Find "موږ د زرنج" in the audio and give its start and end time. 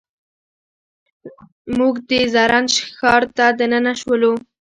1.77-2.71